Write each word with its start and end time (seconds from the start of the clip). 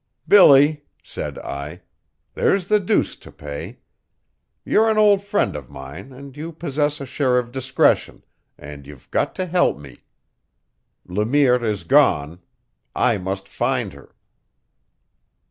"Billy," 0.27 0.83
said 1.03 1.37
I, 1.37 1.81
"there's 2.33 2.69
the 2.69 2.79
deuce 2.79 3.15
to 3.17 3.31
pay. 3.31 3.81
You're 4.65 4.89
an 4.89 4.97
old 4.97 5.21
friend 5.23 5.55
of 5.55 5.69
mine, 5.69 6.11
and 6.11 6.35
you 6.35 6.51
possess 6.51 6.99
a 6.99 7.05
share 7.05 7.37
of 7.37 7.51
discretion, 7.51 8.23
and 8.57 8.87
you've 8.87 9.11
got 9.11 9.35
to 9.35 9.45
help 9.45 9.77
me. 9.77 9.99
Le 11.05 11.23
Mire 11.23 11.63
is 11.63 11.83
gone. 11.83 12.39
I 12.95 13.19
must 13.19 13.47
find 13.47 13.93
her." 13.93 14.15